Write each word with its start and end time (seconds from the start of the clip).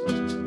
WCast. 0.00 0.38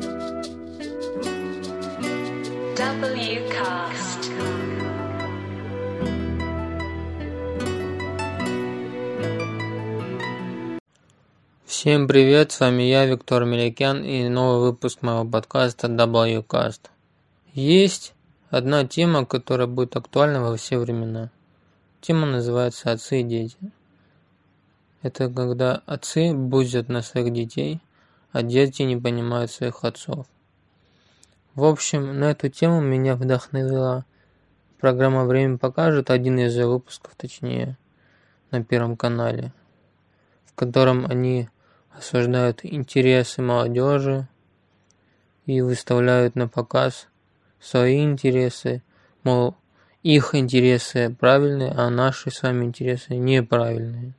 Всем 11.66 12.08
привет, 12.08 12.50
с 12.50 12.58
вами 12.58 12.82
я, 12.82 13.06
Виктор 13.06 13.44
Мелякян 13.44 14.02
и 14.02 14.28
новый 14.28 14.70
выпуск 14.70 15.02
моего 15.02 15.24
подкаста 15.24 15.86
WCast. 15.86 16.90
Есть 17.52 18.12
одна 18.50 18.84
тема, 18.84 19.24
которая 19.24 19.68
будет 19.68 19.94
актуальна 19.94 20.42
во 20.42 20.56
все 20.56 20.78
времена. 20.78 21.30
Тема 22.00 22.26
называется 22.26 22.90
«Отцы 22.90 23.20
и 23.20 23.22
дети». 23.22 23.56
Это 25.02 25.30
когда 25.30 25.80
отцы 25.86 26.34
бузят 26.34 26.88
на 26.88 27.02
своих 27.02 27.32
детей, 27.32 27.80
а 28.34 28.42
дети 28.42 28.82
не 28.82 28.96
понимают 28.96 29.52
своих 29.52 29.84
отцов. 29.84 30.26
В 31.54 31.62
общем, 31.64 32.18
на 32.18 32.32
эту 32.32 32.48
тему 32.48 32.80
меня 32.80 33.14
вдохновила 33.14 34.04
программа 34.80 35.24
«Время 35.24 35.56
покажет», 35.56 36.10
один 36.10 36.40
из 36.40 36.56
ее 36.56 36.66
выпусков, 36.66 37.14
точнее, 37.16 37.78
на 38.50 38.64
Первом 38.64 38.96
канале, 38.96 39.52
в 40.46 40.54
котором 40.56 41.06
они 41.06 41.48
осуждают 41.96 42.64
интересы 42.64 43.40
молодежи 43.40 44.26
и 45.46 45.60
выставляют 45.60 46.34
на 46.34 46.48
показ 46.48 47.06
свои 47.60 48.02
интересы, 48.02 48.82
мол, 49.22 49.54
их 50.02 50.34
интересы 50.34 51.14
правильные, 51.20 51.70
а 51.70 51.88
наши 51.88 52.32
с 52.32 52.42
вами 52.42 52.64
интересы 52.64 53.14
неправильные. 53.14 54.12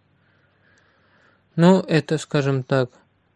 Ну, 1.58 1.82
это, 1.82 2.18
скажем 2.18 2.64
так, 2.64 2.92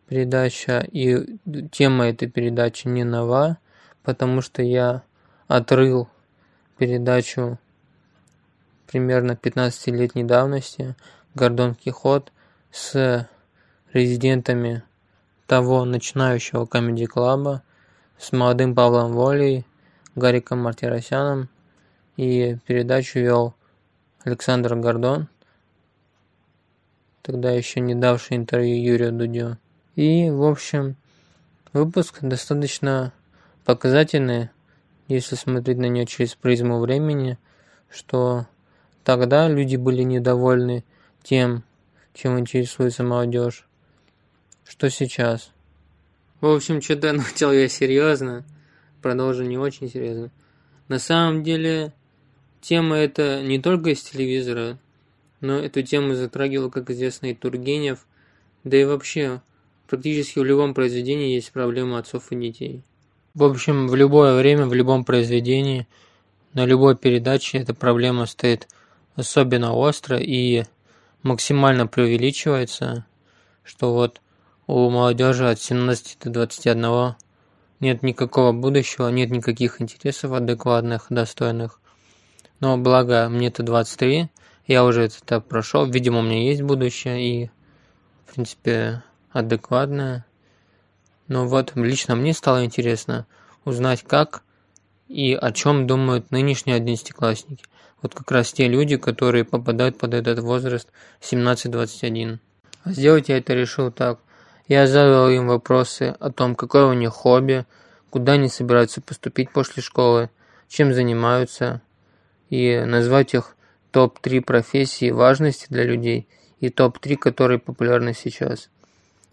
передача 0.09 0.79
и 0.91 1.37
тема 1.71 2.07
этой 2.07 2.27
передачи 2.27 2.87
не 2.87 3.03
нова, 3.03 3.59
потому 4.01 4.41
что 4.41 4.63
я 4.63 5.03
отрыл 5.47 6.09
передачу 6.79 7.59
примерно 8.87 9.33
15-летней 9.33 10.23
давности 10.23 10.95
«Гордон 11.35 11.75
Кихот» 11.75 12.31
с 12.71 13.29
резидентами 13.93 14.81
того 15.45 15.85
начинающего 15.85 16.65
комедий-клаба, 16.65 17.61
с 18.17 18.31
молодым 18.31 18.73
Павлом 18.73 19.13
Волей, 19.13 19.63
Гариком 20.15 20.63
Мартиросяном, 20.63 21.49
и 22.17 22.57
передачу 22.65 23.19
вел 23.19 23.53
Александр 24.23 24.75
Гордон, 24.75 25.27
тогда 27.21 27.51
еще 27.51 27.79
не 27.79 27.93
давший 27.93 28.37
интервью 28.37 28.83
Юрию 28.83 29.11
Дудю. 29.11 29.57
И, 29.99 30.29
в 30.29 30.45
общем, 30.45 30.95
выпуск 31.73 32.19
достаточно 32.21 33.11
показательный, 33.65 34.47
если 35.09 35.35
смотреть 35.35 35.77
на 35.77 35.89
нее 35.89 36.05
через 36.05 36.35
призму 36.35 36.79
времени, 36.79 37.37
что 37.91 38.47
тогда 39.03 39.49
люди 39.49 39.75
были 39.75 40.03
недовольны 40.03 40.85
тем, 41.21 41.65
чем 42.13 42.39
интересуется 42.39 43.03
молодежь, 43.03 43.67
что 44.65 44.89
сейчас. 44.89 45.51
В 46.39 46.45
общем, 46.45 46.81
что-то 46.81 47.11
начал 47.11 47.51
я 47.51 47.67
серьезно, 47.67 48.45
продолжу 49.01 49.43
не 49.43 49.57
очень 49.57 49.89
серьезно. 49.89 50.31
На 50.87 50.99
самом 50.99 51.43
деле, 51.43 51.91
тема 52.61 52.95
эта 52.95 53.43
не 53.43 53.59
только 53.59 53.89
из 53.89 54.01
телевизора, 54.01 54.77
но 55.41 55.59
эту 55.59 55.83
тему 55.83 56.13
затрагивал, 56.13 56.71
как 56.71 56.89
известно, 56.89 57.25
и 57.25 57.35
Тургенев, 57.35 58.07
да 58.63 58.77
и 58.77 58.85
вообще, 58.85 59.41
практически 59.89 60.39
в 60.39 60.43
любом 60.43 60.73
произведении 60.73 61.33
есть 61.33 61.51
проблема 61.51 61.97
отцов 61.97 62.31
и 62.31 62.35
детей. 62.35 62.83
В 63.33 63.43
общем, 63.43 63.87
в 63.87 63.95
любое 63.95 64.37
время, 64.37 64.65
в 64.65 64.73
любом 64.73 65.03
произведении, 65.03 65.87
на 66.53 66.65
любой 66.65 66.95
передаче 66.95 67.57
эта 67.57 67.73
проблема 67.73 68.25
стоит 68.25 68.67
особенно 69.15 69.73
остро 69.73 70.17
и 70.17 70.63
максимально 71.23 71.87
преувеличивается, 71.87 73.05
что 73.63 73.93
вот 73.93 74.21
у 74.67 74.89
молодежи 74.89 75.49
от 75.49 75.59
17 75.59 76.17
до 76.23 76.29
21 76.29 77.15
нет 77.79 78.03
никакого 78.03 78.51
будущего, 78.51 79.09
нет 79.09 79.31
никаких 79.31 79.81
интересов 79.81 80.33
адекватных, 80.33 81.07
достойных. 81.09 81.79
Но 82.59 82.77
благо 82.77 83.29
мне-то 83.29 83.63
23, 83.63 84.29
я 84.67 84.85
уже 84.85 85.03
этот 85.03 85.23
этап 85.23 85.47
прошел, 85.47 85.85
видимо, 85.85 86.19
у 86.19 86.23
меня 86.23 86.43
есть 86.43 86.61
будущее 86.61 87.21
и, 87.23 87.51
в 88.25 88.33
принципе, 88.33 89.03
адекватное. 89.31 90.25
Но 91.27 91.47
вот 91.47 91.75
лично 91.75 92.15
мне 92.15 92.33
стало 92.33 92.65
интересно 92.65 93.25
узнать, 93.65 94.03
как 94.03 94.43
и 95.07 95.33
о 95.33 95.51
чем 95.51 95.87
думают 95.87 96.31
нынешние 96.31 96.77
одиннадцатиклассники. 96.77 97.65
Вот 98.01 98.15
как 98.15 98.31
раз 98.31 98.53
те 98.53 98.67
люди, 98.67 98.97
которые 98.97 99.43
попадают 99.43 99.97
под 99.97 100.13
этот 100.13 100.39
возраст 100.39 100.87
17-21. 101.21 102.39
А 102.83 102.91
сделать 102.91 103.29
я 103.29 103.37
это 103.37 103.53
решил 103.53 103.91
так. 103.91 104.19
Я 104.67 104.87
задал 104.87 105.29
им 105.29 105.47
вопросы 105.47 106.15
о 106.19 106.31
том, 106.31 106.55
какое 106.55 106.85
у 106.85 106.93
них 106.93 107.09
хобби, 107.09 107.65
куда 108.09 108.33
они 108.33 108.49
собираются 108.49 109.01
поступить 109.01 109.51
после 109.51 109.83
школы, 109.83 110.29
чем 110.67 110.93
занимаются, 110.93 111.81
и 112.49 112.79
назвать 112.85 113.33
их 113.33 113.55
топ-3 113.91 114.41
профессии 114.41 115.11
важности 115.11 115.65
для 115.69 115.83
людей 115.83 116.27
и 116.59 116.69
топ-3, 116.69 117.15
которые 117.15 117.59
популярны 117.59 118.13
сейчас. 118.13 118.69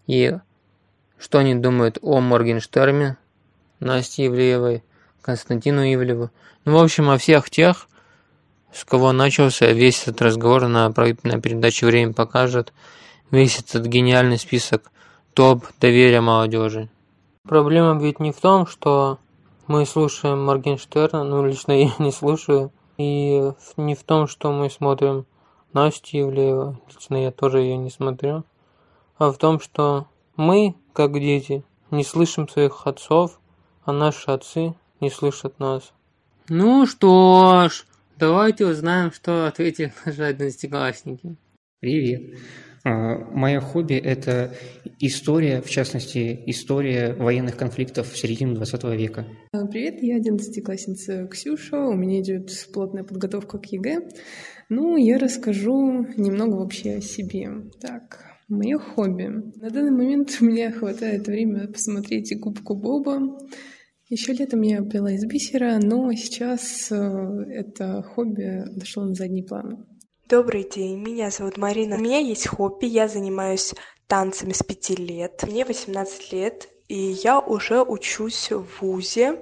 И 0.07 0.33
что 1.17 1.39
они 1.39 1.55
думают 1.55 1.99
о 2.01 2.19
Моргенштерме, 2.19 3.17
Насте 3.79 4.27
Ивлеевой, 4.27 4.83
Константину 5.21 5.81
Ивлеву. 5.81 6.31
Ну, 6.65 6.77
в 6.77 6.83
общем, 6.83 7.09
о 7.09 7.17
всех 7.17 7.49
тех, 7.49 7.87
с 8.71 8.85
кого 8.85 9.11
начался 9.11 9.71
весь 9.71 10.03
этот 10.03 10.21
разговор 10.21 10.67
на, 10.67 10.87
на 10.89 11.41
передаче 11.41 11.85
«Время 11.85 12.13
покажет», 12.13 12.73
весь 13.31 13.59
этот 13.59 13.85
гениальный 13.85 14.37
список 14.37 14.91
топ 15.33 15.65
доверия 15.79 16.21
молодежи. 16.21 16.89
Проблема 17.47 17.99
ведь 18.01 18.19
не 18.19 18.31
в 18.31 18.39
том, 18.39 18.67
что 18.67 19.19
мы 19.67 19.85
слушаем 19.85 20.43
Моргенштерна, 20.45 21.23
ну, 21.23 21.45
лично 21.45 21.71
я 21.79 21.91
не 21.99 22.11
слушаю, 22.11 22.71
и 22.97 23.51
не 23.75 23.95
в 23.95 24.03
том, 24.03 24.27
что 24.27 24.51
мы 24.51 24.69
смотрим 24.69 25.25
Настю 25.73 26.21
Ивлеева, 26.21 26.79
лично 26.89 27.17
я 27.17 27.31
тоже 27.31 27.59
ее 27.59 27.77
не 27.77 27.89
смотрю, 27.89 28.43
а 29.17 29.31
в 29.31 29.37
том, 29.37 29.59
что 29.59 30.07
мы, 30.35 30.75
как 30.93 31.13
дети, 31.13 31.63
не 31.91 32.03
слышим 32.03 32.47
своих 32.47 32.85
отцов, 32.85 33.39
а 33.83 33.91
наши 33.91 34.29
отцы 34.31 34.75
не 34.99 35.09
слышат 35.09 35.59
нас. 35.59 35.93
Ну 36.49 36.85
что 36.85 37.67
ж, 37.69 37.85
давайте 38.17 38.65
узнаем, 38.65 39.11
что 39.11 39.47
ответили 39.47 39.93
наши 40.05 40.21
одиннадцатиклассники. 40.21 41.35
Привет. 41.79 42.39
А, 42.83 43.17
Мое 43.31 43.59
хобби– 43.59 43.95
это 43.95 44.55
история, 44.99 45.61
в 45.61 45.69
частности, 45.69 46.41
история 46.45 47.13
военных 47.13 47.57
конфликтов 47.57 48.11
в 48.11 48.17
середине 48.17 48.55
20 48.55 48.83
века. 48.95 49.25
А, 49.51 49.65
Привет, 49.65 50.01
я 50.01 50.17
одиннадцатиклассница 50.17 51.27
Ксюша, 51.27 51.77
у 51.77 51.93
меня 51.93 52.21
идет 52.21 52.49
плотная 52.73 53.03
подготовка 53.03 53.57
к 53.57 53.65
ЕГЭ. 53.65 54.09
Ну, 54.69 54.97
я 54.97 55.17
расскажу 55.17 56.07
немного 56.17 56.55
вообще 56.55 56.95
о 56.95 57.01
себе. 57.01 57.49
Так, 57.81 58.26
мое 58.47 58.79
хобби. 58.79 59.27
На 59.55 59.69
данный 59.69 59.91
момент 59.91 60.37
у 60.41 60.45
меня 60.45 60.71
хватает 60.71 61.27
времени 61.27 61.67
посмотреть 61.67 62.31
и 62.31 62.35
губку 62.35 62.75
Боба. 62.75 63.37
Еще 64.09 64.31
летом 64.33 64.61
я 64.61 64.81
плела 64.83 65.11
из 65.11 65.25
бисера, 65.25 65.79
но 65.81 66.11
сейчас 66.13 66.91
э, 66.91 66.95
это 67.49 68.03
хобби 68.03 68.63
дошло 68.71 69.03
на 69.03 69.13
задний 69.13 69.43
план. 69.43 69.85
Добрый 70.29 70.69
день, 70.69 70.99
меня 70.99 71.29
зовут 71.29 71.57
Марина. 71.57 71.97
У 71.97 71.99
меня 71.99 72.19
есть 72.19 72.47
хобби, 72.47 72.85
я 72.85 73.09
занимаюсь 73.09 73.73
танцами 74.07 74.53
с 74.53 74.63
пяти 74.63 74.95
лет. 74.95 75.43
Мне 75.45 75.65
18 75.65 76.31
лет, 76.31 76.69
и 76.87 76.97
я 76.97 77.39
уже 77.39 77.81
учусь 77.81 78.49
в 78.51 78.65
ВУЗе, 78.81 79.41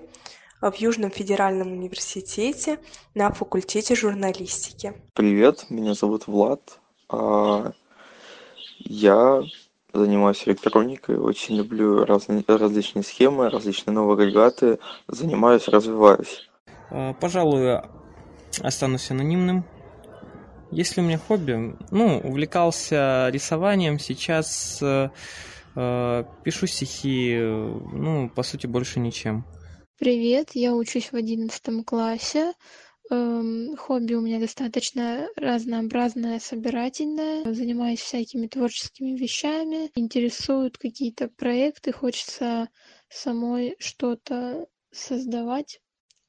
в 0.62 0.74
Южном 0.75 1.12
федеральном 1.12 1.71
университете 1.71 2.79
на 3.13 3.31
факультете 3.31 3.94
журналистики. 3.94 4.94
Привет, 5.13 5.68
меня 5.69 5.94
зовут 5.94 6.25
Влад. 6.25 6.79
Я 8.80 9.42
занимаюсь 9.94 10.44
электроникой, 10.45 11.18
очень 11.18 11.56
люблю 11.56 12.06
разные, 12.06 12.44
различные 12.48 13.04
схемы, 13.04 13.50
различные 13.50 13.94
новые 13.94 14.16
агрегаты, 14.16 14.80
занимаюсь, 15.07 15.68
развиваюсь. 15.68 16.50
А, 16.92 17.13
Пожалуй, 17.13 17.81
останусь 18.62 19.10
анонимным. 19.12 19.66
Если 20.72 21.00
у 21.00 21.04
меня 21.04 21.18
хобби, 21.18 21.77
ну, 21.92 22.19
увлекался 22.24 23.30
рисованием, 23.30 24.00
сейчас 24.00 24.80
э, 24.81 25.10
э, 25.75 26.24
пишу 26.44 26.68
стихи, 26.68 27.38
ну, 27.38 28.30
по 28.30 28.44
сути, 28.44 28.68
больше 28.68 29.00
ничем. 29.00 29.45
Привет, 29.98 30.50
я 30.54 30.74
учусь 30.74 31.12
в 31.12 31.16
одиннадцатом 31.16 31.83
классе. 31.83 32.51
Эм, 33.11 33.75
хобби 33.77 34.13
у 34.15 34.21
меня 34.21 34.39
достаточно 34.39 35.27
разнообразное, 35.35 36.39
собирательное. 36.39 37.53
Занимаюсь 37.53 37.99
всякими 37.99 38.47
творческими 38.47 39.15
вещами, 39.17 39.91
интересуют 39.95 40.77
какие-то 40.77 41.27
проекты, 41.27 41.91
хочется 41.91 42.69
самой 43.09 43.75
что-то 43.79 44.67
создавать, 44.91 45.79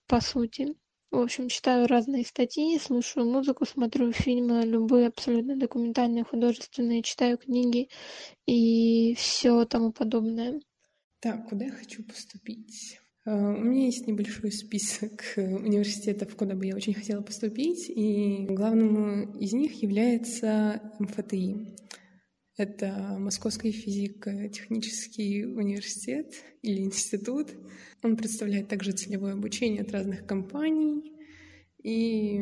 по 0.06 0.20
сути. 0.20 0.74
В 1.10 1.18
общем, 1.20 1.48
читаю 1.48 1.86
разные 1.86 2.26
статьи, 2.26 2.78
слушаю 2.78 3.30
музыку, 3.30 3.64
смотрю 3.64 4.12
фильмы, 4.12 4.62
любые 4.66 5.06
абсолютно 5.06 5.56
документальные, 5.56 6.24
художественные, 6.24 7.02
читаю 7.02 7.38
книги 7.38 7.88
и 8.46 9.14
все 9.14 9.64
тому 9.64 9.92
подобное. 9.92 10.60
Так, 11.20 11.48
куда 11.48 11.66
я 11.66 11.72
хочу 11.72 12.02
поступить? 12.04 13.00
А, 13.26 13.34
у 13.34 13.60
меня 13.60 13.86
есть 13.86 14.06
небольшой 14.06 14.52
список 14.52 15.24
университетов, 15.36 16.36
куда 16.36 16.54
бы 16.54 16.64
я 16.64 16.76
очень 16.76 16.94
хотела 16.94 17.22
поступить, 17.22 17.90
и 17.90 18.46
главным 18.48 19.32
из 19.38 19.52
них 19.52 19.82
является 19.82 20.80
МФТИ. 21.00 21.74
Это 22.56 23.16
Московский 23.18 23.72
физико-технический 23.72 25.44
университет 25.44 26.32
или 26.62 26.80
институт. 26.80 27.50
Он 28.02 28.16
представляет 28.16 28.68
также 28.68 28.92
целевое 28.92 29.32
обучение 29.32 29.82
от 29.82 29.90
разных 29.90 30.24
компаний. 30.24 31.12
И, 31.82 32.38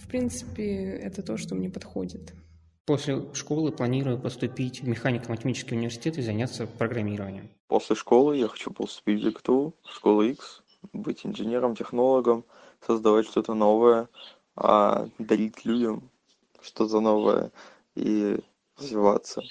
в 0.00 0.06
принципе, 0.06 1.00
это 1.02 1.22
то, 1.22 1.36
что 1.36 1.54
мне 1.54 1.68
подходит. 1.70 2.32
После 2.86 3.22
школы 3.34 3.72
планирую 3.72 4.18
поступить 4.18 4.80
в 4.80 4.88
механико-математический 4.88 5.76
университет 5.76 6.18
и 6.18 6.22
заняться 6.22 6.66
программированием. 6.66 7.50
После 7.68 7.94
школы 7.94 8.36
я 8.36 8.48
хочу 8.48 8.72
поступить 8.72 9.22
в 9.22 9.32
ГТУ, 9.32 9.74
в 9.84 9.94
школу 9.94 10.22
X, 10.22 10.62
быть 10.92 11.24
инженером, 11.24 11.76
технологом, 11.76 12.44
создавать 12.84 13.26
что-то 13.26 13.54
новое, 13.54 14.08
а 14.56 15.08
дарить 15.18 15.64
людям 15.64 16.10
что-то 16.60 17.00
новое 17.00 17.52
и 17.94 18.38
развиваться. 18.76 19.42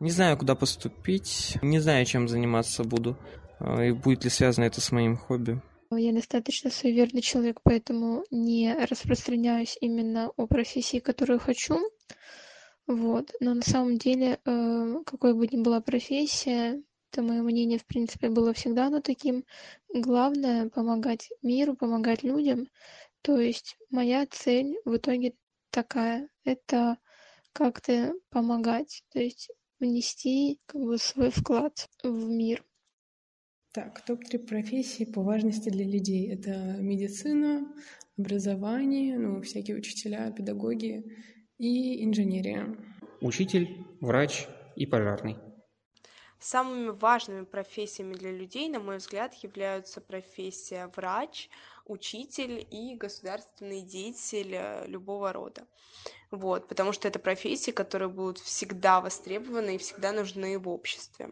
Не 0.00 0.10
знаю, 0.10 0.36
куда 0.36 0.54
поступить, 0.54 1.56
не 1.62 1.78
знаю, 1.78 2.04
чем 2.04 2.28
заниматься 2.28 2.84
буду, 2.84 3.16
а, 3.58 3.82
и 3.82 3.92
будет 3.92 4.24
ли 4.24 4.30
связано 4.30 4.64
это 4.64 4.80
с 4.80 4.92
моим 4.92 5.16
хобби. 5.16 5.60
Я 5.90 6.12
достаточно 6.12 6.70
суеверный 6.70 7.22
человек, 7.22 7.60
поэтому 7.62 8.24
не 8.30 8.74
распространяюсь 8.74 9.78
именно 9.80 10.32
о 10.36 10.46
профессии, 10.46 10.98
которую 10.98 11.38
хочу. 11.38 11.78
Вот. 12.86 13.32
Но 13.40 13.54
на 13.54 13.62
самом 13.62 13.98
деле, 13.98 14.38
э, 14.44 14.94
какой 15.04 15.34
бы 15.34 15.46
ни 15.46 15.60
была 15.60 15.80
профессия, 15.80 16.82
это 17.10 17.22
мое 17.22 17.42
мнение, 17.42 17.78
в 17.78 17.86
принципе, 17.86 18.28
было 18.28 18.52
всегда 18.52 18.86
оно 18.86 19.00
таким. 19.00 19.44
Главное— 19.92 20.68
помогать 20.74 21.30
миру, 21.42 21.74
помогать 21.74 22.22
людям. 22.22 22.68
То 23.22 23.40
есть 23.40 23.76
моя 23.90 24.26
цель 24.26 24.76
в 24.84 24.96
итоге 24.96 25.34
такая— 25.70 26.28
это 26.44 26.98
как-то 27.52 28.14
помогать, 28.30 29.02
то 29.12 29.18
есть 29.18 29.50
внести 29.80 30.60
как 30.66 30.82
бы 30.82 30.98
свой 30.98 31.30
вклад 31.30 31.88
в 32.02 32.28
мир. 32.28 32.64
Так, 33.72 34.04
топ-3 34.04 34.38
профессии 34.38 35.04
по 35.04 35.22
важности 35.22 35.70
для 35.70 35.84
людей. 35.84 36.30
Это 36.30 36.76
медицина, 36.78 37.74
образование, 38.16 39.18
ну, 39.18 39.42
всякие 39.42 39.76
учителя, 39.76 40.30
педагоги 40.30 41.04
и 41.58 42.04
инженерия. 42.04 42.76
Учитель, 43.20 43.84
врач 44.00 44.46
и 44.76 44.86
пожарный. 44.86 45.36
Самыми 46.38 46.90
важными 46.90 47.44
профессиями 47.44 48.14
для 48.14 48.30
людей, 48.30 48.68
на 48.68 48.78
мой 48.78 48.98
взгляд, 48.98 49.34
являются 49.34 50.00
профессия 50.00 50.90
врач, 50.94 51.48
учитель 51.86 52.66
и 52.70 52.94
государственный 52.94 53.80
деятель 53.80 54.56
любого 54.86 55.32
рода. 55.32 55.66
Вот, 56.30 56.68
потому 56.68 56.92
что 56.92 57.08
это 57.08 57.18
профессии, 57.18 57.70
которые 57.70 58.10
будут 58.10 58.38
всегда 58.38 59.00
востребованы 59.00 59.76
и 59.76 59.78
всегда 59.78 60.12
нужны 60.12 60.58
в 60.58 60.68
обществе. 60.68 61.30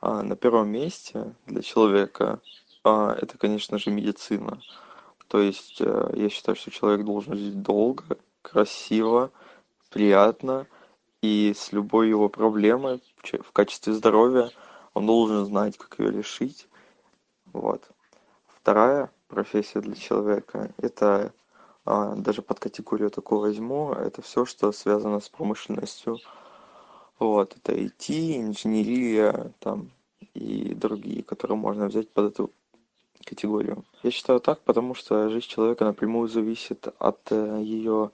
А 0.00 0.22
на 0.22 0.36
первом 0.36 0.70
месте 0.70 1.34
для 1.46 1.62
человека 1.62 2.40
а, 2.84 3.14
это, 3.20 3.36
конечно 3.36 3.78
же, 3.78 3.90
медицина. 3.90 4.60
То 5.28 5.40
есть 5.40 5.80
э, 5.80 6.12
я 6.14 6.28
считаю, 6.28 6.54
что 6.54 6.70
человек 6.70 7.04
должен 7.04 7.36
жить 7.36 7.60
долго, 7.60 8.16
красиво, 8.46 9.30
приятно, 9.90 10.66
и 11.22 11.52
с 11.56 11.72
любой 11.72 12.08
его 12.08 12.28
проблемой 12.28 13.02
в 13.22 13.52
качестве 13.52 13.92
здоровья 13.92 14.50
он 14.94 15.06
должен 15.06 15.44
знать, 15.44 15.76
как 15.76 15.98
ее 15.98 16.10
решить. 16.10 16.68
Вот. 17.52 17.82
Вторая 18.46 19.10
профессия 19.28 19.80
для 19.80 19.94
человека– 19.94 20.72
это 20.78 21.32
а, 21.84 22.14
даже 22.14 22.42
под 22.42 22.60
категорию 22.60 23.10
такую 23.10 23.40
возьму, 23.40 23.92
это 23.92 24.22
все, 24.22 24.44
что 24.44 24.72
связано 24.72 25.20
с 25.20 25.28
промышленностью. 25.28 26.18
Вот, 27.18 27.56
это 27.56 27.74
IT, 27.74 28.42
инженерия, 28.42 29.52
там, 29.58 29.90
и 30.34 30.74
другие, 30.74 31.22
которые 31.22 31.56
можно 31.56 31.86
взять 31.86 32.10
под 32.10 32.32
эту 32.32 32.50
категорию. 33.24 33.84
Я 34.02 34.10
считаю 34.10 34.40
так, 34.40 34.60
потому 34.60 34.94
что 34.94 35.30
жизнь 35.30 35.46
человека 35.46 35.84
напрямую 35.84 36.28
зависит 36.28 36.88
от 36.98 37.20
э, 37.30 37.60
ее 37.62 38.10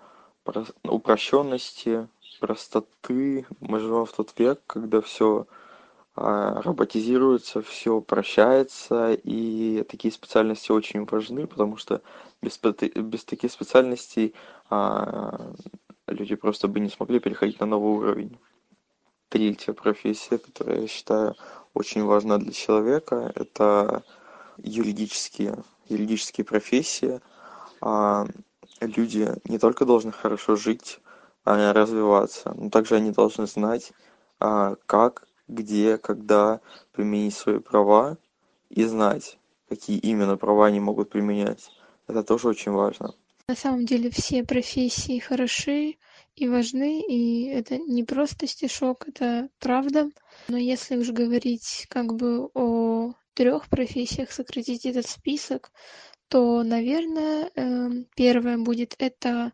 упрощенности, 0.85 2.09
простоты. 2.41 3.47
Мы 3.61 3.79
живем 3.79 4.05
в 4.05 4.13
тот 4.13 4.33
век, 4.39 4.61
когда 4.67 5.01
все 5.01 5.47
а, 6.15 6.61
роботизируется, 6.63 7.63
все 7.63 7.95
упрощается, 7.95 9.13
и 9.13 9.85
такие 9.89 10.13
специальности 10.13 10.73
очень 10.73 11.05
важны, 11.05 11.47
потому 11.47 11.77
что 11.77 12.03
без, 12.43 12.59
без 12.59 13.25
таких 13.25 13.51
специальностей 13.53 14.35
а, 14.69 15.53
люди 16.07 16.35
просто 16.35 16.69
бы 16.69 16.81
не 16.81 16.91
смогли 16.91 17.21
переходить 17.21 17.61
на 17.61 17.67
новый 17.67 17.93
уровень. 17.93 18.39
Третья 19.29 19.73
профессия, 19.73 20.37
которая 20.37 20.83
я 20.83 20.89
считаю 20.89 21.35
очень 21.73 22.05
важна 22.05 22.37
для 22.37 22.53
человека, 22.53 23.33
это 23.35 24.03
юридические, 24.59 25.65
юридические 25.89 26.45
профессии. 26.45 27.21
Люди 28.83 29.29
не 29.45 29.59
только 29.59 29.85
должны 29.85 30.11
хорошо 30.11 30.57
жить, 30.57 30.99
а 31.45 31.73
развиваться, 31.73 32.53
но 32.57 32.69
также 32.69 32.97
они 32.97 33.13
должны 33.13 33.47
знать, 33.47 33.93
а, 34.41 34.75
как 34.87 35.29
где, 35.47 35.99
когда 35.99 36.61
применить 36.93 37.35
свои 37.35 37.61
права 37.61 38.19
и 38.71 38.85
знать, 38.85 39.39
какие 39.69 39.99
именно 39.99 40.37
права 40.37 40.67
они 40.67 40.81
могут 40.81 41.11
применять. 41.11 41.71
Это 42.09 42.25
тоже 42.25 42.49
очень 42.49 42.73
важно. 42.73 43.15
На 43.47 43.55
самом 43.55 43.87
деле 43.87 44.11
все 44.11 44.45
профессии 44.45 45.19
хороши 45.19 45.97
и 46.35 46.49
важны, 46.49 47.03
и 47.03 47.47
это 47.47 47.79
не 47.79 48.03
просто 48.03 48.47
стишок, 48.47 49.09
это 49.09 49.49
правда. 49.61 50.11
Но 50.49 50.57
если 50.57 50.97
уж 50.97 51.11
говорить 51.11 51.87
как 51.89 52.15
бы 52.15 52.49
о 52.55 53.13
трех 53.35 53.69
профессиях, 53.69 54.33
сократить 54.33 54.87
этот 54.87 55.07
список, 55.07 55.71
то, 56.33 56.63
наверное, 56.63 57.51
эм, 57.57 58.07
первое 58.17 58.57
будет 58.57 58.95
это 58.99 59.53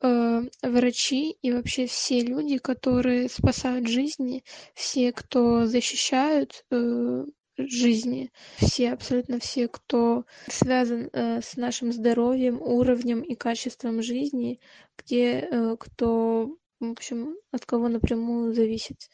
э, 0.00 0.42
врачи 0.62 1.32
и 1.42 1.50
вообще 1.50 1.86
все 1.86 2.20
люди, 2.20 2.58
которые 2.58 3.28
спасают 3.28 3.88
жизни, 3.88 4.44
все, 4.72 5.10
кто 5.10 5.66
защищают 5.66 6.64
э, 6.70 7.24
жизни, 7.56 8.30
все, 8.58 8.92
абсолютно 8.92 9.40
все, 9.40 9.66
кто 9.66 10.24
связан 10.46 11.10
э, 11.12 11.40
с 11.42 11.56
нашим 11.56 11.92
здоровьем, 11.92 12.62
уровнем 12.62 13.22
и 13.22 13.34
качеством 13.34 14.00
жизни, 14.00 14.60
где 14.96 15.40
э, 15.40 15.76
кто, 15.76 16.56
в 16.78 16.88
общем, 16.88 17.34
от 17.50 17.66
кого 17.66 17.88
напрямую 17.88 18.54
зависит 18.54 19.10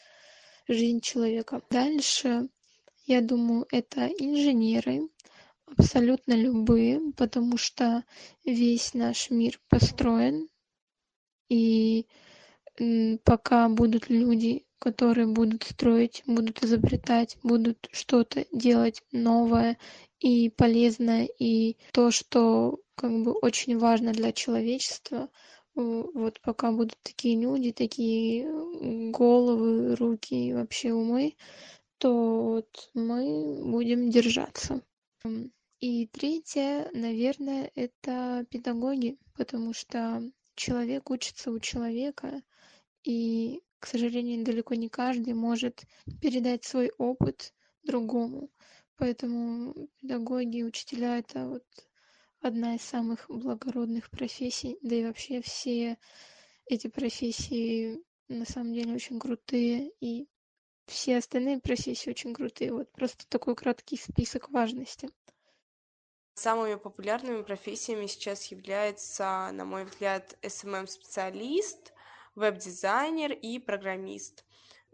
жизнь 0.69 1.01
человека. 1.01 1.63
Дальше, 1.71 2.51
я 3.07 3.23
думаю, 3.23 3.67
это 3.71 4.09
инженеры, 4.09 5.09
абсолютно 5.77 6.35
любые, 6.35 7.01
потому 7.17 7.57
что 7.57 8.05
весь 8.45 8.95
наш 8.95 9.31
мир 9.31 9.61
построен 9.69 10.49
и 11.49 12.07
пока 13.25 13.69
будут 13.69 14.09
люди, 14.09 14.65
которые 14.79 15.27
будут 15.27 15.65
строить, 15.65 16.23
будут 16.27 16.63
изобретать, 16.63 17.37
будут 17.43 17.89
что-то 17.91 18.45
делать 18.53 19.03
новое 19.11 19.77
и 20.21 20.51
полезное, 20.51 21.29
и 21.39 21.77
то, 21.93 22.11
что 22.11 22.79
как 22.95 23.11
бы 23.23 23.33
очень 23.33 23.77
важно 23.79 24.13
для 24.13 24.33
человечества, 24.33 25.29
вот 25.75 26.41
пока 26.41 26.71
будут 26.73 26.97
такие 27.03 27.41
люди, 27.41 27.73
такие 27.73 28.49
головы, 29.11 29.97
руки 29.97 30.49
и 30.49 30.53
вообще 30.53 30.93
умы, 30.93 31.35
то 31.99 32.45
вот 32.45 32.91
мы 32.95 33.61
будем 33.65 34.11
держаться. 34.11 34.83
И 35.81 36.09
третье, 36.09 36.91
наверное, 36.93 37.71
это 37.77 38.45
педагоги, 38.51 39.17
потому 39.35 39.73
что 39.73 40.29
человек 40.57 41.09
учится 41.09 41.53
у 41.53 41.61
человека, 41.61 42.43
и, 43.05 43.63
к 43.79 43.87
сожалению, 43.87 44.45
далеко 44.45 44.75
не 44.75 44.89
каждый 44.89 45.35
может 45.35 45.85
передать 46.21 46.65
свой 46.65 46.91
опыт 46.99 47.55
другому. 47.85 48.51
Поэтому 48.97 49.89
педагоги, 50.01 50.65
учителя— 50.65 51.19
это 51.21 51.47
вот 51.47 51.65
одна 52.41 52.75
из 52.75 52.83
самых 52.83 53.27
благородных 53.29 54.11
профессий, 54.11 54.79
да 54.83 54.97
и 54.97 55.05
вообще 55.05 55.41
все 55.41 55.97
эти 56.67 56.89
профессии 56.89 58.03
на 58.27 58.45
самом 58.45 58.75
деле 58.75 58.95
очень 58.95 59.21
крутые, 59.21 59.93
и 60.01 60.27
все 60.87 61.19
остальные 61.19 61.61
профессии 61.61 62.11
очень 62.11 62.35
крутые. 62.35 62.73
Вот 62.73 62.91
просто 62.91 63.29
такой 63.29 63.55
краткий 63.55 63.97
список 63.97 64.51
важности. 64.51 65.09
Самыми 66.39 66.77
популярными 66.77 67.43
профессиями 67.43 68.07
сейчас 68.07 68.45
являются, 68.45 69.51
на 69.53 69.65
мой 69.65 69.83
взгляд, 69.83 70.39
SMM-специалист, 70.43 71.93
веб-дизайнер 72.37 73.33
и 73.33 73.59
программист. 73.59 74.45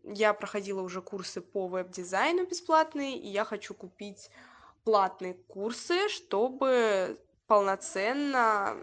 Я 0.05 0.33
проходила 0.33 0.81
уже 0.81 1.03
курсы 1.03 1.43
по 1.43 1.69
веб-дизайну 1.69 2.47
бесплатные, 2.47 3.19
и 3.19 3.29
я 3.29 3.45
хочу 3.45 3.75
купить 3.75 4.31
платные 4.85 5.35
курсы, 5.35 6.09
чтобы 6.09 7.21
полноценно 7.47 8.83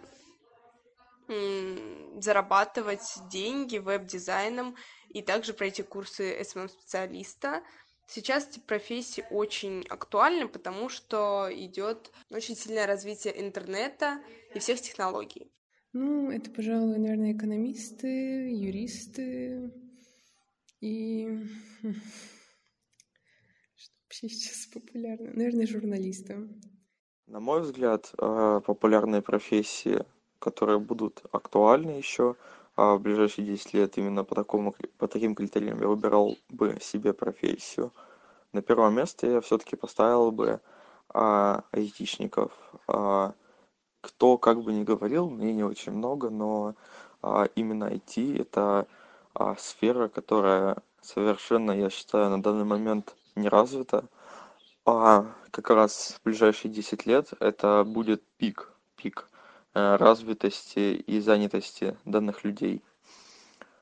зарабатывать 2.19 3.17
деньги 3.31 3.79
веб-дизайном 3.79 4.75
и 5.09 5.23
также 5.23 5.53
пройти 5.53 5.81
курсы 5.81 6.39
SMM-специалиста. 6.39 7.63
Сейчас 8.13 8.45
эти 8.45 8.59
профессии 8.59 9.23
очень 9.31 9.85
актуальны, 9.87 10.49
потому 10.49 10.89
что 10.89 11.47
идет 11.49 12.11
очень 12.29 12.57
сильное 12.57 12.85
развитие 12.85 13.39
интернета 13.41 14.21
и 14.53 14.59
всех 14.59 14.81
технологий. 14.81 15.49
Ну, 15.93 16.29
это, 16.29 16.51
пожалуй, 16.51 16.97
наверное, 16.97 17.31
экономисты, 17.31 18.51
юристы 18.51 19.71
и... 20.81 21.25
Хм, 21.81 21.93
что 23.77 23.93
вообще 24.03 24.27
сейчас 24.27 24.65
популярно? 24.65 25.31
Наверное, 25.33 25.65
журналисты. 25.65 26.49
На 27.27 27.39
мой 27.39 27.61
взгляд, 27.61 28.13
э, 28.17 28.61
популярные 28.65 29.21
профессии, 29.21 30.03
которые 30.39 30.79
будут 30.79 31.23
актуальны 31.31 31.91
еще 31.91 32.35
в 32.75 32.97
ближайшие 32.99 33.45
10 33.45 33.73
лет 33.73 33.97
именно 33.97 34.23
по, 34.23 34.35
такому, 34.35 34.75
по 34.97 35.07
таким 35.07 35.35
критериям 35.35 35.79
я 35.81 35.87
выбирал 35.87 36.37
бы 36.49 36.77
себе 36.81 37.13
профессию. 37.13 37.91
На 38.53 38.61
первое 38.61 38.89
место 38.89 39.27
я 39.27 39.41
все-таки 39.41 39.75
поставил 39.75 40.31
бы 40.31 40.61
а, 41.09 41.63
айтишников. 41.71 42.51
А, 42.87 43.33
кто 44.01 44.37
как 44.37 44.61
бы 44.61 44.73
ни 44.73 44.83
говорил, 44.83 45.29
мнений 45.29 45.63
очень 45.63 45.91
много, 45.91 46.29
но 46.29 46.75
а, 47.21 47.45
именно 47.55 47.85
IT 47.85 48.41
это 48.41 48.87
а, 49.33 49.55
сфера, 49.57 50.07
которая 50.07 50.77
совершенно, 51.01 51.71
я 51.71 51.89
считаю, 51.89 52.29
на 52.29 52.41
данный 52.41 52.65
момент 52.65 53.15
не 53.35 53.47
развита. 53.47 54.05
А 54.85 55.25
как 55.51 55.69
раз 55.69 56.17
в 56.19 56.23
ближайшие 56.25 56.71
10 56.71 57.05
лет 57.05 57.29
это 57.39 57.83
будет 57.85 58.23
пик, 58.37 58.73
пик 58.95 59.29
развитости 59.73 60.95
и 60.95 61.19
занятости 61.19 61.97
данных 62.05 62.43
людей. 62.43 62.81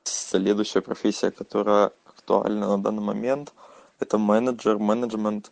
Следующая 0.03 0.81
профессия, 0.81 1.31
которая 1.31 1.91
актуальна 2.05 2.77
на 2.77 2.83
данный 2.83 3.01
момент, 3.01 3.53
это 3.99 4.17
менеджер, 4.17 4.77
менеджмент. 4.77 5.51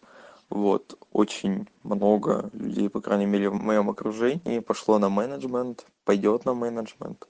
Вот, 0.49 0.97
очень 1.11 1.67
много 1.83 2.49
людей, 2.53 2.89
по 2.89 3.01
крайней 3.01 3.25
мере, 3.25 3.49
в 3.49 3.55
моем 3.55 3.89
окружении 3.89 4.59
пошло 4.59 4.97
на 4.97 5.09
менеджмент, 5.09 5.85
пойдет 6.05 6.45
на 6.45 6.53
менеджмент. 6.53 7.27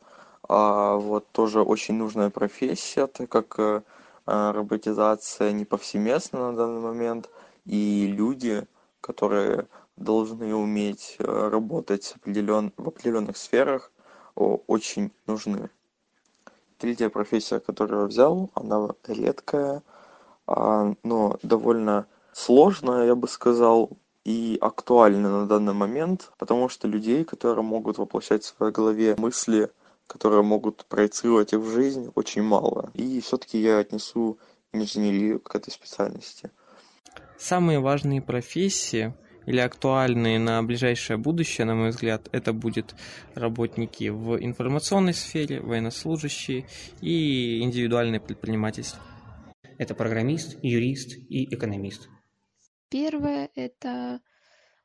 А 0.47 0.95
вот 0.95 1.31
тоже 1.31 1.61
очень 1.61 1.95
нужная 1.95 2.29
профессия, 2.29 3.07
так 3.07 3.29
как 3.29 3.55
э, 3.57 3.81
роботизация 4.25 5.51
не 5.51 5.65
повсеместна 5.65 6.51
на 6.51 6.57
данный 6.57 6.81
момент, 6.81 7.29
и 7.65 8.05
люди, 8.07 8.67
которые 9.01 9.67
должны 9.97 10.55
уметь 10.55 11.15
э, 11.19 11.49
работать 11.49 12.13
определен, 12.15 12.71
в 12.77 12.87
определенных 12.87 13.37
сферах, 13.37 13.91
очень 14.35 15.11
нужны. 15.25 15.69
Третья 16.77 17.09
профессия, 17.09 17.59
которую 17.59 18.01
я 18.01 18.07
взял, 18.07 18.51
она 18.53 18.89
редкая, 19.07 19.81
а, 20.45 20.93
но 21.03 21.39
довольно 21.41 22.05
сложная, 22.33 23.07
я 23.07 23.15
бы 23.15 23.27
сказал, 23.27 23.89
и 24.23 24.57
актуальна 24.61 25.41
на 25.41 25.47
данный 25.47 25.73
момент, 25.73 26.31
потому 26.37 26.69
что 26.69 26.87
людей, 26.87 27.23
которые 27.23 27.63
могут 27.63 27.97
воплощать 27.97 28.43
в 28.43 28.55
своей 28.55 28.71
голове 28.71 29.15
мысли, 29.17 29.71
которые 30.05 30.43
могут 30.43 30.85
проецировать 30.85 31.53
их 31.53 31.59
в 31.59 31.71
жизнь, 31.71 32.11
очень 32.13 32.43
мало. 32.43 32.91
И 32.93 33.19
все-таки 33.21 33.57
я 33.57 33.79
отнесу 33.79 34.37
инженерию 34.71 35.39
к 35.39 35.55
этой 35.55 35.71
специальности. 35.71 36.51
Самые 37.37 37.79
важные 37.79 38.21
профессии 38.21 39.13
или 39.47 39.59
актуальные 39.59 40.39
на 40.39 40.61
ближайшее 40.61 41.17
будущее, 41.17 41.65
на 41.65 41.73
мой 41.73 41.89
взгляд, 41.89 42.27
это 42.33 42.51
будут 42.51 42.95
работники 43.33 44.09
в 44.09 44.37
информационной 44.43 45.13
сфере, 45.13 45.61
военнослужащие 45.61 46.67
и 47.01 47.61
индивидуальные 47.61 48.19
предпринимательства. 48.19 49.01
Это 49.77 49.95
программист, 49.95 50.57
юрист 50.61 51.15
и 51.29 51.45
экономист. 51.55 52.09
Первое– 52.89 53.49
это, 53.55 54.19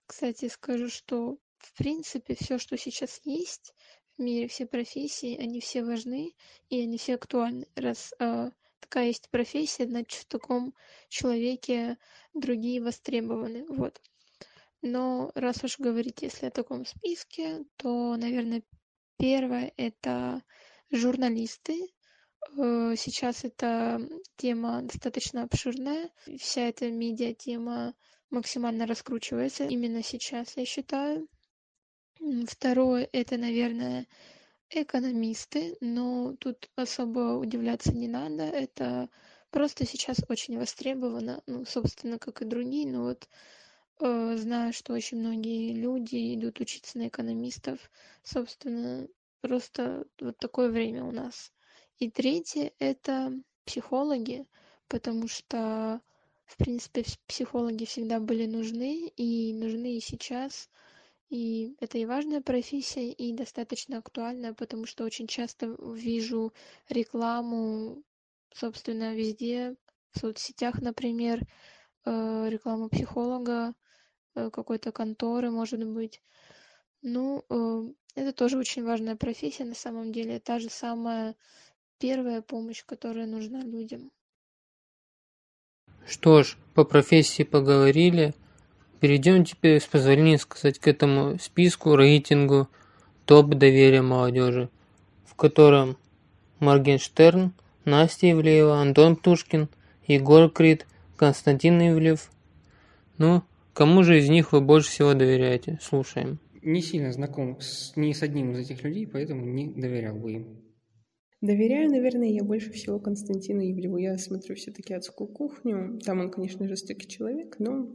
кстати, 0.07 0.49
скажу, 0.49 0.89
что 0.89 1.39
в 1.59 1.77
принципе 1.77 2.37
все, 2.37 2.59
что 2.59 2.77
сейчас 2.79 3.21
есть 3.25 3.75
в 4.17 4.23
мире, 4.23 4.47
все 4.47 4.67
профессии, 4.67 5.37
они 5.43 5.61
все 5.61 5.83
важны 5.83 6.35
и 6.71 6.83
они 6.83 6.99
все 6.99 7.17
актуальны. 7.17 7.67
Раз 7.75 8.15
э, 8.21 8.51
такая 8.79 9.07
есть 9.07 9.29
профессия, 9.29 9.87
значит 9.87 10.23
в 10.23 10.27
таком 10.27 10.73
человеке 11.09 11.99
другие 12.33 12.81
востребованы. 12.81 13.65
Вот. 13.69 14.01
Но 14.83 15.31
раз 15.37 15.63
уж 15.63 15.79
говорить, 15.79 16.23
если 16.23 16.47
о 16.47 16.51
таком 16.51 16.85
списке, 16.85 17.65
то, 17.77 18.17
наверное, 18.17 18.63
первое– 19.17 19.73
это 19.77 20.43
журналисты. 20.91 21.89
Э, 22.59 22.95
сейчас 22.97 23.45
эта 23.45 24.01
тема 24.37 24.83
достаточно 24.83 25.45
обширная. 25.45 26.11
Вся 26.39 26.63
эта 26.63 26.91
медиа-тема 26.91 27.95
максимально 28.31 28.87
раскручивается 28.87 29.65
именно 29.65 30.03
сейчас, 30.03 30.57
я 30.57 30.65
считаю. 30.65 31.29
Второе– 32.47 33.09
это, 33.13 33.37
наверное, 33.37 34.09
экономисты, 34.71 35.77
но 35.81 36.35
тут 36.41 36.71
особо 36.75 37.39
удивляться 37.39 37.93
не 37.93 38.09
надо. 38.09 38.43
Это 38.43 39.09
просто 39.51 39.87
сейчас 39.87 40.19
очень 40.29 40.59
востребовано, 40.59 41.43
ну, 41.47 41.65
собственно, 41.67 42.19
как 42.19 42.43
и 42.43 42.47
другие, 42.47 42.89
но 42.91 43.05
вот 43.05 43.29
знаю, 44.37 44.73
что 44.73 44.95
очень 44.95 45.19
многие 45.19 45.73
люди 45.73 46.35
идут 46.35 46.61
учиться 46.61 46.99
на 46.99 47.07
экономистов. 47.09 47.79
Собственно, 48.25 49.07
просто 49.41 50.07
вот 50.21 50.39
такое 50.39 50.71
время 50.71 51.05
у 51.05 51.13
нас. 51.13 51.53
И 51.99 52.11
третье– 52.11 52.73
это 52.81 53.33
психологи, 53.65 54.47
потому 54.89 55.29
что, 55.29 56.01
в 56.47 56.57
принципе, 56.57 57.05
психологи 57.27 57.85
всегда 57.85 58.19
были 58.19 58.47
нужны 58.47 59.07
и 59.17 59.55
нужны 59.55 59.97
и 59.97 60.01
сейчас. 60.01 60.69
И 61.29 61.77
это 61.81 61.99
и 61.99 62.05
важная 62.05 62.41
профессия, 62.41 63.11
и 63.11 63.33
достаточно 63.33 63.99
актуальная, 63.99 64.53
потому 64.53 64.87
что 64.87 65.05
очень 65.05 65.29
часто 65.29 65.77
вижу 65.95 66.53
рекламу, 66.89 68.03
собственно, 68.53 69.15
везде, 69.15 69.77
в 70.11 70.19
соцсетях, 70.19 70.83
например, 70.83 71.47
э, 72.05 72.49
рекламу 72.51 72.89
психолога, 72.91 73.75
Э, 73.75 73.82
какой-то 74.35 74.93
конторы, 74.93 75.51
может 75.51 75.87
быть. 75.87 76.23
Ну, 77.03 77.45
э, 77.49 77.83
это 78.15 78.33
тоже 78.33 78.59
очень 78.59 78.85
важная 78.85 79.17
профессия 79.17 79.65
на 79.65 79.75
самом 79.75 80.13
деле. 80.13 80.39
Та 80.39 80.59
же 80.59 80.69
самая 80.71 81.35
первая 81.99 82.43
помощь, 82.43 82.85
которая 82.85 83.27
нужна 83.27 83.63
людям. 83.63 84.11
Что 86.07 86.43
ж, 86.43 86.57
по 86.75 86.85
профессии 86.85 87.43
поговорили. 87.43 88.35
Перейдем 89.01 89.45
теперь, 89.45 89.81
с 89.81 89.87
позволения 89.87 90.39
сказать, 90.39 90.79
к 90.79 90.87
этому 90.87 91.39
списку, 91.39 91.97
рейтингу 91.97 92.69
топ 93.25 93.49
доверия 93.49 94.03
молодежи, 94.03 94.69
в 95.25 95.35
котором 95.35 95.97
Моргенштерн, 96.61 97.53
Настя 97.85 98.31
Ивлеева, 98.31 98.81
Антон 98.81 99.17
Птушкин, 99.17 99.69
Егор 100.07 100.49
Крид, 100.51 100.87
Константин 101.17 101.81
Ивлев. 101.81 102.31
Ну, 103.19 103.43
Кому 103.75 104.03
же 104.03 104.19
из 104.19 104.29
них 104.29 104.53
вы 104.53 104.61
больше 104.61 104.91
всего 104.91 105.15
доверяете? 105.15 105.79
Слушаем. 105.81 106.39
Не 106.63 106.83
сильно 106.83 107.11
знаком 107.13 107.59
с, 107.61 107.97
ни 107.97 108.13
с 108.13 108.23
одним 108.23 108.53
из 108.53 108.59
этих 108.59 108.85
людей, 108.85 109.07
поэтому 109.07 109.47
не 109.47 109.69
доверял 109.69 110.15
бы 110.15 110.33
им. 110.33 110.63
Доверяю, 111.41 111.91
наверное, 111.91 112.29
я 112.29 112.45
больше 112.45 112.71
всего 112.71 113.01
Константину 113.01 113.63
Ивлеву. 113.63 113.97
Я 113.97 114.17
смотрю 114.19 114.55
все-таки 114.55 114.95
«Адскую 114.95 115.27
кухню». 115.27 115.99
Там 116.05 116.21
он, 116.21 116.31
конечно, 116.31 116.69
жестокий 116.69 117.09
человек, 117.09 117.57
но 117.59 117.87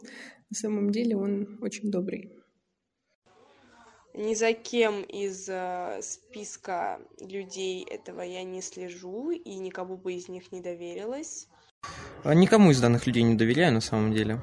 на 0.49 0.55
самом 0.55 0.89
деле 0.89 1.15
он 1.15 1.59
очень 1.61 1.89
добрый. 1.89 2.33
Ни 4.13 4.33
за 4.33 4.51
кем 4.53 5.03
из 5.03 5.47
э, 5.47 5.99
списка 6.01 6.99
людей 7.21 7.85
этого 7.85 8.21
я 8.21 8.43
не 8.43 8.61
слежу 8.61 9.29
и 9.29 9.55
никому 9.55 9.95
бы 9.95 10.13
из 10.13 10.27
них 10.27 10.51
не 10.51 10.59
доверилась. 10.59 11.47
А 12.23 12.33
никому 12.33 12.71
из 12.71 12.81
данных 12.81 13.05
людей 13.05 13.21
не 13.21 13.35
доверяю 13.35 13.73
на 13.73 13.81
самом 13.81 14.11
деле 14.13 14.41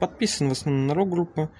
подписан 0.00 0.48
в 0.48 0.52
основном 0.52 0.86
на 0.86 0.94
рок-группу. 0.94 1.50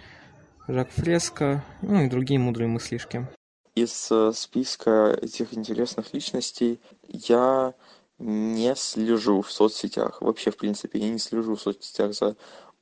Жак 0.69 0.91
Фреско, 0.91 1.65
ну 1.83 2.03
и 2.03 2.09
другие 2.09 2.39
мудрые 2.39 2.69
мыслишки. 2.69 3.27
Из 3.75 4.09
э, 4.13 4.33
списка 4.33 5.19
этих 5.21 5.55
интересных 5.55 6.15
личностей 6.15 6.81
я 7.09 7.75
не 8.19 8.75
слежу 8.77 9.43
в 9.43 9.51
соцсетях. 9.51 10.23
Вообще, 10.23 10.51
в 10.51 10.57
принципе, 10.57 11.01
я 11.01 11.11
не 11.11 11.19
слежу 11.19 11.57
в 11.57 11.61
соцсетях 11.61 12.15
за 12.15 12.37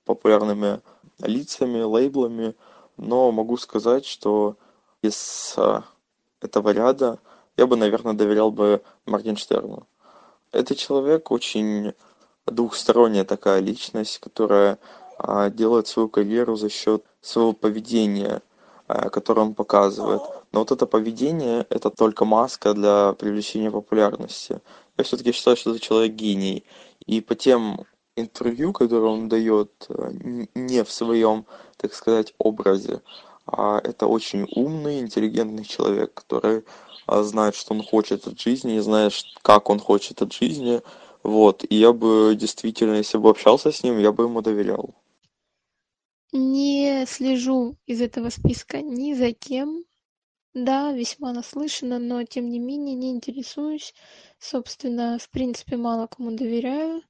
популярными 0.05 0.81
лицами, 1.21 1.81
лейблами, 1.81 2.55
но 2.97 3.33
могу 3.33 3.57
сказать, 3.57 4.05
что 4.05 4.57
из 5.03 5.55
э, 5.57 5.81
этого 6.43 6.71
ряда 6.71 7.19
я 7.57 7.67
бы, 7.67 7.77
наверное, 7.77 8.13
доверял 8.13 8.51
бы 8.51 8.83
Моргенштерну. 9.07 9.87
Это 10.53 10.75
человек 10.75 11.31
очень 11.31 11.95
двухсторонняя 12.47 13.25
такая 13.25 13.61
личность, 13.61 14.19
которая 14.19 14.79
делает 15.51 15.87
свою 15.87 16.09
карьеру 16.09 16.57
за 16.57 16.69
счет 16.69 17.05
своего 17.21 17.53
поведения, 17.53 18.43
а, 18.89 19.11
которое 19.11 19.43
он 19.43 19.55
показывает. 19.55 20.23
Но 20.53 20.61
вот 20.61 20.73
это 20.73 20.87
поведение– 20.87 21.67
это 21.71 21.91
только 21.91 22.25
маска 22.25 22.75
для 22.75 23.13
привлечения 23.13 23.71
популярности. 23.71 24.61
Я 24.97 25.05
все-таки 25.05 25.33
считаю, 25.33 25.57
что 25.57 25.71
это 25.71 25.81
человек 25.81 26.13
гений. 26.13 26.65
И 27.07 27.21
по 27.21 27.35
тем 27.35 27.85
интервью, 28.17 28.73
которые 28.73 29.11
он 29.11 29.29
дает 29.29 29.71
э, 29.89 30.11
не 30.55 30.85
в 30.85 30.91
своем, 30.91 31.47
так 31.77 31.95
сказать, 31.95 32.35
образе, 32.39 33.01
а 33.47 33.81
это 33.83 34.07
очень 34.07 34.47
умный, 34.55 35.01
интеллигентный 35.01 35.65
человек, 35.65 36.15
который 36.15 36.65
а, 37.07 37.23
знает, 37.23 37.55
что 37.55 37.75
он 37.75 37.83
хочет 37.83 38.27
от 38.27 38.39
жизни, 38.39 38.77
и 38.77 38.81
знает, 38.81 39.13
как 39.43 39.71
он 39.71 39.79
хочет 39.81 40.23
от 40.23 40.33
жизни. 40.33 40.83
Вот. 41.23 41.65
И 41.69 41.77
я 41.77 41.93
бы 41.93 42.37
действительно, 42.39 42.95
если 42.95 43.19
бы 43.19 43.31
общался 43.31 43.73
с 43.73 43.83
ним, 43.83 43.99
я 43.99 44.13
бы 44.13 44.25
ему 44.25 44.43
доверял. 44.43 44.95
Не 46.33 47.07
слежу 47.07 47.77
из 47.87 48.01
этого 48.01 48.31
списка 48.31 48.83
ни 48.83 49.15
за 49.15 49.33
кем. 49.33 49.85
Да, 50.55 50.93
весьма 50.93 51.33
наслышана, 51.33 51.99
но 51.99 52.23
тем 52.25 52.49
не 52.49 52.59
менее 52.59 52.95
не 52.95 53.11
интересуюсь. 53.11 53.95
Собственно, 54.39 55.19
в 55.19 55.29
принципе, 55.31 55.77
мало 55.77 56.07
кому 56.07 56.31
доверяю, 56.33 57.03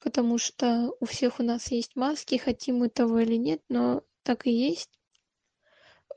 потому 0.00 0.38
что 0.38 0.92
у 1.00 1.04
всех 1.04 1.38
у 1.40 1.42
нас 1.42 1.70
есть 1.70 1.96
маски, 1.96 2.36
хотим 2.36 2.78
мы 2.78 2.88
того 2.88 3.20
или 3.20 3.36
нет, 3.36 3.62
но 3.68 4.02
так 4.22 4.46
и 4.46 4.52
есть. 4.52 4.90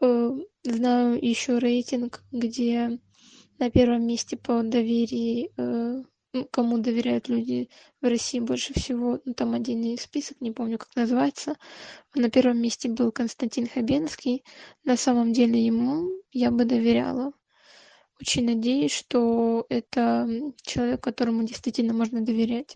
Э, 0.02 0.32
знаю 0.64 1.24
еще 1.24 1.60
рейтинг, 1.60 2.24
где 2.32 3.00
на 3.60 3.70
первом 3.70 4.08
месте 4.08 4.38
по 4.38 4.64
доверии 4.64 5.52
э, 5.58 6.04
кому 6.52 6.78
доверяют 6.78 7.28
люди 7.28 7.70
в 8.02 8.06
России 8.06 8.40
больше 8.40 8.74
всего, 8.74 9.20
ну, 9.26 9.34
там 9.34 9.54
отдельный 9.54 9.98
список, 9.98 10.40
не 10.42 10.52
помню, 10.52 10.78
как 10.78 10.96
называется. 10.96 11.56
На 12.14 12.30
первом 12.30 12.62
месте 12.62 12.90
был 12.90 13.12
Константин 13.12 13.68
Хабенский. 13.68 14.44
На 14.84 14.98
самом 14.98 15.34
деле 15.34 15.64
ему 15.64 16.10
я 16.32 16.52
бы 16.52 16.66
доверяла. 16.66 17.32
Очень 18.22 18.46
надеюсь, 18.46 18.92
что 18.92 19.66
это 19.70 20.28
человек, 20.62 21.02
которому 21.02 21.44
действительно 21.44 21.94
можно 21.94 22.22
доверять. 22.22 22.74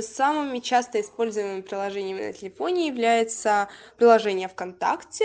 Самыми 0.00 0.60
часто 0.60 1.00
используемыми 1.00 1.62
приложениями 1.62 2.26
на 2.26 2.32
телефоне 2.32 2.86
является 2.86 3.68
приложение 3.98 4.48
ВКонтакте, 4.48 5.24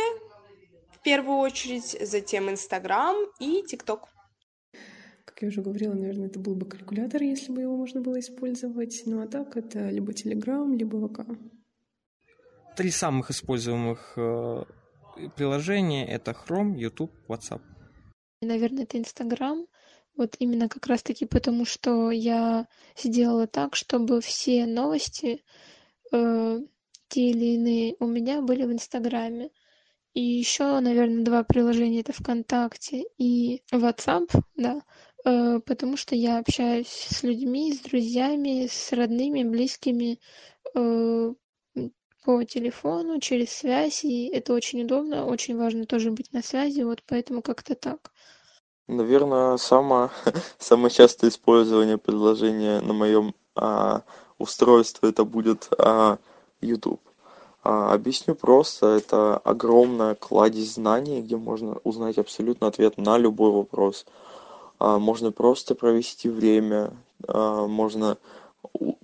в 0.92 1.02
первую 1.04 1.38
очередь, 1.38 1.96
затем 2.02 2.50
Инстаграм 2.50 3.16
и 3.40 3.64
ТикТок 3.64 4.10
как 5.36 5.42
я 5.42 5.48
уже 5.50 5.62
говорила, 5.62 5.94
наверное, 5.94 6.28
это 6.28 6.40
был 6.40 6.56
бы 6.56 6.66
калькулятор, 6.66 7.22
если 7.22 7.52
бы 7.52 7.62
его 7.62 7.76
можно 7.76 8.00
было 8.00 8.18
использовать. 8.22 9.04
Ну 9.06 9.22
а 9.22 9.28
так 9.28 9.58
это 9.58 9.90
либо 9.90 10.14
Telegram, 10.14 10.74
либо 10.74 11.10
ВК. 11.10 11.26
Три 12.78 12.90
самых 12.90 13.32
используемых 13.32 14.14
э, 14.16 14.64
приложения— 15.36 16.08
это 16.08 16.32
Chrome, 16.32 16.78
YouTube, 16.78 17.12
WhatsApp. 17.28 17.62
Наверное, 18.42 18.84
это 18.84 18.98
Instagram. 18.98 19.68
Вот 20.16 20.38
именно 20.40 20.70
как 20.70 20.88
раз-таки 20.88 21.26
потому, 21.26 21.66
что 21.66 22.12
я 22.12 22.68
сделала 22.96 23.46
так, 23.46 23.76
чтобы 23.76 24.22
все 24.22 24.66
новости, 24.66 25.44
э, 26.14 26.60
те 27.10 27.30
или 27.30 27.56
иные, 27.56 27.96
у 28.00 28.08
меня 28.08 28.42
были 28.42 28.64
в 28.64 28.72
Инстаграме. 28.72 29.50
И 30.14 30.22
еще, 30.22 30.80
наверное, 30.80 31.26
два 31.26 31.44
приложения 31.44 32.00
это 32.00 32.14
ВКонтакте 32.14 33.04
и 33.18 33.64
WhatsApp, 33.74 34.30
да. 34.56 34.82
Э, 35.26 35.60
потому 35.60 35.98
что 35.98 36.16
я 36.16 36.38
общаюсь 36.38 36.88
с 36.88 37.24
людьми, 37.24 37.74
с 37.74 37.80
друзьями, 37.80 38.68
с 38.70 38.92
родными, 38.94 39.44
близкими 39.44 40.20
э, 40.76 41.34
по 42.24 42.44
телефону, 42.44 43.20
через 43.20 43.50
связь, 43.52 44.04
и 44.04 44.28
это 44.28 44.54
очень 44.54 44.84
удобно, 44.84 45.26
очень 45.26 45.58
важно 45.58 45.86
тоже 45.88 46.12
быть 46.12 46.32
на 46.32 46.44
связи, 46.44 46.82
вот 46.82 47.02
поэтому 47.08 47.42
как-то 47.42 47.74
так. 47.74 48.12
Наверное, 48.88 49.58
самое, 49.58 50.12
самое 50.60 50.92
частое 50.92 51.32
использование 51.32 51.98
приложения 51.98 52.80
на 52.82 52.94
моем 52.94 53.34
а, 53.56 54.04
устройстве 54.38 55.10
это 55.10 55.24
будет 55.24 55.70
а, 55.80 56.20
YouTube. 56.62 57.02
А, 57.64 57.94
объясню 57.94 58.36
просто, 58.36 58.88
это 58.88 59.38
огромная 59.38 60.14
кладезь 60.14 60.74
знаний, 60.74 61.22
где 61.22 61.36
можно 61.36 61.80
узнать 61.84 62.20
абсолютно 62.20 62.68
ответ 62.68 62.98
на 62.98 63.18
любой 63.18 63.52
вопрос. 63.52 64.06
А, 64.08 64.25
можно 64.80 65.32
просто 65.32 65.76
провести 65.76 66.30
время, 66.30 66.94
а, 67.28 67.68
можно 67.68 68.18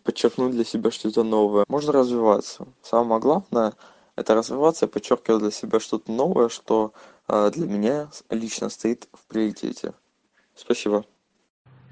подчеркнуть 0.04 0.52
для 0.52 0.66
себя 0.66 0.92
что-то 0.92 1.24
новое, 1.24 1.66
можно 1.68 1.92
развиваться. 1.94 2.68
Самое 2.82 3.22
главное– 3.22 3.74
это 4.16 4.36
развиваться 4.36 4.86
и 4.86 4.90
подчеркивать 4.90 5.42
для 5.42 5.52
себя 5.52 5.80
что-то 5.80 6.12
новое, 6.12 6.50
что 6.50 6.94
а, 7.28 7.50
для 7.50 7.68
меня 7.68 8.10
лично 8.30 8.70
стоит 8.70 9.08
в 9.14 9.26
приоритете. 9.28 9.94
Спасибо. 10.56 11.06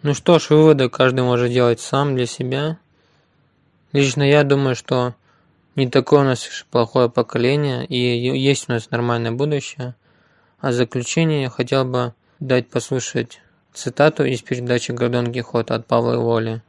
Ну 0.02 0.14
что 0.14 0.40
ж, 0.40 0.50
выводы 0.50 0.90
каждый 0.90 1.22
может 1.22 1.52
делать 1.52 1.80
сам 1.80 2.16
для 2.16 2.26
себя. 2.26 2.80
Лично 3.92 4.24
я 4.24 4.44
думаю, 4.44 4.76
что 4.76 5.16
не 5.76 5.90
такое 5.90 6.22
у 6.22 6.24
нас 6.24 6.48
плохое 6.70 7.10
поколение, 7.10 7.86
и 7.86 7.96
есть 7.96 8.70
у 8.70 8.74
нас 8.74 8.92
нормальное 8.92 9.32
будущее. 9.32 9.96
А 10.60 10.72
заключение 10.72 11.44
я 11.44 11.50
хотел 11.50 11.86
бы 11.86 12.14
дать 12.40 12.70
послушать 12.70 13.42
Цитату 13.74 14.26
из 14.26 14.42
передачи 14.42 14.92
«Гордон 14.92 15.32
Кихот» 15.32 15.72
от 15.72 15.86
Павла 15.86 16.18
Воли. 16.18 16.62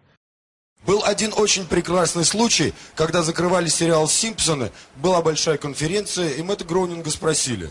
Был 0.86 1.02
один 1.04 1.32
очень 1.36 1.66
прекрасный 1.66 2.24
случай, 2.24 2.72
когда 2.94 3.22
закрывали 3.22 3.68
сериал 3.68 4.08
«Симпсоны», 4.08 4.70
была 4.96 5.20
большая 5.22 5.58
конференция, 5.58 6.30
и 6.30 6.42
Мэтта 6.42 6.64
Гроунинга 6.64 7.10
спросили, 7.10 7.70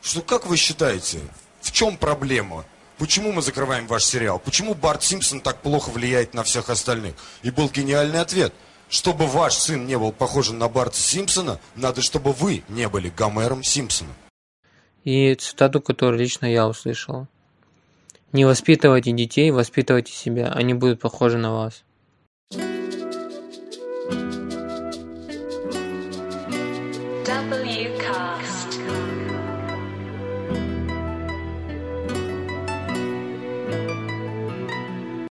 что 0.00 0.22
как 0.22 0.46
вы 0.46 0.56
считаете, 0.56 1.20
в 1.60 1.70
чем 1.70 1.96
проблема? 1.96 2.64
Почему 2.98 3.32
мы 3.32 3.42
закрываем 3.42 3.86
ваш 3.86 4.04
сериал? 4.04 4.38
Почему 4.38 4.74
Барт 4.74 5.02
Симпсон 5.02 5.40
так 5.40 5.60
плохо 5.62 5.90
влияет 5.90 6.34
на 6.34 6.42
всех 6.42 6.70
остальных? 6.70 7.14
И 7.42 7.50
был 7.50 7.68
гениальный 7.68 8.20
ответ. 8.20 8.52
Чтобы 8.88 9.26
ваш 9.26 9.54
сын 9.54 9.86
не 9.86 9.96
был 9.96 10.12
похожим 10.12 10.58
на 10.58 10.68
Барта 10.68 10.98
Симпсона, 10.98 11.58
надо, 11.76 12.02
чтобы 12.02 12.32
вы 12.32 12.62
не 12.68 12.88
были 12.88 13.08
Гомером 13.08 13.62
Симпсоном. 13.62 14.14
И 15.04 15.34
цитату, 15.34 15.80
которую 15.80 16.18
лично 16.18 16.46
я 16.46 16.68
услышал. 16.68 17.26
Не 18.32 18.46
воспитывайте 18.46 19.12
детей, 19.12 19.50
воспитывайте 19.50 20.12
себя, 20.12 20.48
они 20.48 20.72
будут 20.72 21.00
похожи 21.00 21.36
на 21.36 21.52
вас. 21.52 21.84